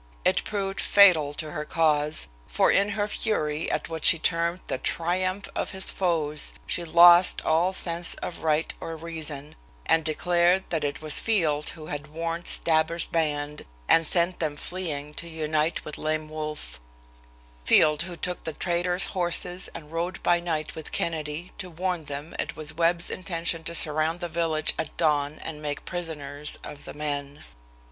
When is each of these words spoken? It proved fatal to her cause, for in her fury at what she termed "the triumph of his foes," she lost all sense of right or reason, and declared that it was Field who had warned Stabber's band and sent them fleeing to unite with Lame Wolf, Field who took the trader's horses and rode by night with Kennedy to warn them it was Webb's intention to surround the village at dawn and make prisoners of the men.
It 0.25 0.43
proved 0.45 0.81
fatal 0.81 1.31
to 1.35 1.51
her 1.51 1.63
cause, 1.63 2.27
for 2.47 2.71
in 2.71 2.89
her 2.97 3.07
fury 3.07 3.69
at 3.69 3.87
what 3.87 4.03
she 4.03 4.17
termed 4.17 4.61
"the 4.65 4.79
triumph 4.79 5.47
of 5.53 5.69
his 5.73 5.91
foes," 5.91 6.53
she 6.65 6.83
lost 6.83 7.45
all 7.45 7.71
sense 7.71 8.15
of 8.15 8.39
right 8.41 8.73
or 8.79 8.95
reason, 8.97 9.55
and 9.85 10.03
declared 10.03 10.63
that 10.71 10.83
it 10.83 11.03
was 11.03 11.19
Field 11.19 11.69
who 11.77 11.85
had 11.85 12.07
warned 12.07 12.47
Stabber's 12.47 13.05
band 13.05 13.63
and 13.87 14.07
sent 14.07 14.39
them 14.39 14.57
fleeing 14.57 15.13
to 15.13 15.27
unite 15.27 15.85
with 15.85 15.99
Lame 15.99 16.29
Wolf, 16.29 16.79
Field 17.63 18.01
who 18.01 18.15
took 18.17 18.43
the 18.43 18.53
trader's 18.53 19.05
horses 19.13 19.67
and 19.75 19.91
rode 19.91 20.23
by 20.23 20.39
night 20.39 20.73
with 20.73 20.91
Kennedy 20.91 21.51
to 21.59 21.69
warn 21.69 22.05
them 22.05 22.33
it 22.39 22.55
was 22.55 22.73
Webb's 22.73 23.11
intention 23.11 23.63
to 23.65 23.75
surround 23.75 24.19
the 24.19 24.27
village 24.27 24.73
at 24.79 24.97
dawn 24.97 25.37
and 25.43 25.61
make 25.61 25.85
prisoners 25.85 26.57
of 26.63 26.85
the 26.85 26.95
men. 26.95 27.43